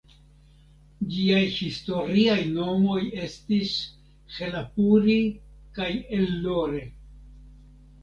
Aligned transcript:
Ĝiaj 1.15 1.41
historiaj 1.57 2.39
nomoj 2.55 2.99
estis 3.27 3.77
"Helapuri" 4.41 5.23
kaj 5.81 5.93
"Ellore". 6.23 6.87